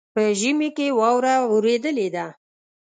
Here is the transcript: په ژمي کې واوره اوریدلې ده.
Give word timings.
په 0.13 0.21
ژمي 0.39 0.69
کې 0.77 0.87
واوره 0.99 1.33
اوریدلې 1.51 2.07
ده. 2.15 2.25